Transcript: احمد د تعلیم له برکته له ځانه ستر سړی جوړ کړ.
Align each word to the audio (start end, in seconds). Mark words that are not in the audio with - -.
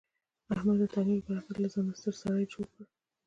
احمد 0.55 0.77
د 0.81 0.83
تعلیم 0.93 1.19
له 1.19 1.23
برکته 1.31 1.59
له 1.61 1.67
ځانه 1.73 1.93
ستر 1.99 2.13
سړی 2.21 2.45
جوړ 2.53 2.65
کړ. 2.73 2.83